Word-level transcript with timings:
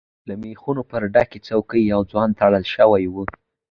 له 0.27 0.33
ميخونو 0.41 0.81
پر 0.91 1.01
ډکې 1.13 1.39
څوکی 1.47 1.81
يو 1.93 2.01
ځوان 2.11 2.29
تړل 2.39 2.63
شوی 2.73 3.05
و. 3.09 3.15